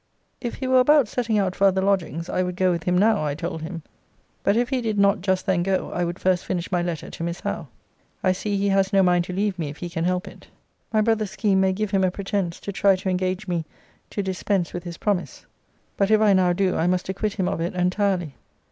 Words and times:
If 0.41 0.55
he 0.55 0.65
were 0.65 0.79
about 0.79 1.07
setting 1.07 1.37
out 1.37 1.55
for 1.55 1.67
other 1.67 1.83
lodgings, 1.83 2.27
I 2.27 2.41
would 2.41 2.55
go 2.55 2.71
with 2.71 2.85
him 2.85 2.97
now, 2.97 3.23
I 3.23 3.35
told 3.35 3.61
him; 3.61 3.83
but, 4.41 4.57
if 4.57 4.69
he 4.69 4.81
did 4.81 4.97
not 4.97 5.21
just 5.21 5.45
then 5.45 5.61
go, 5.61 5.91
I 5.93 6.03
would 6.03 6.17
first 6.17 6.43
finish 6.43 6.71
my 6.71 6.81
letter 6.81 7.11
to 7.11 7.23
Miss 7.23 7.41
Howe. 7.41 7.67
I 8.23 8.31
see 8.31 8.57
he 8.57 8.69
has 8.69 8.91
no 8.91 9.03
mind 9.03 9.25
to 9.25 9.33
leave 9.33 9.59
me 9.59 9.69
if 9.69 9.77
he 9.77 9.91
can 9.91 10.05
help 10.05 10.27
it. 10.27 10.47
My 10.91 11.01
brother's 11.01 11.29
scheme 11.29 11.61
may 11.61 11.71
give 11.73 11.91
him 11.91 12.03
a 12.03 12.09
pretence 12.09 12.59
to 12.61 12.71
try 12.71 12.95
to 12.95 13.09
engage 13.09 13.47
me 13.47 13.63
to 14.09 14.23
dispense 14.23 14.73
with 14.73 14.85
his 14.85 14.97
promise. 14.97 15.45
But 15.97 16.09
if 16.09 16.19
I 16.19 16.33
now 16.33 16.51
do 16.51 16.75
I 16.77 16.87
must 16.87 17.07
acquit 17.07 17.33
him 17.33 17.47
of 17.47 17.61
it 17.61 17.75
entirely. 17.75 18.33